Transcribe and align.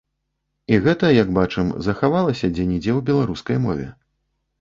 І 0.71 0.77
гэта, 0.85 1.09
як 1.15 1.29
бачым, 1.37 1.69
захавалася 1.87 2.49
дзе-нідзе 2.55 2.91
ў 2.97 3.05
беларускай 3.11 3.57
мове. 3.67 3.87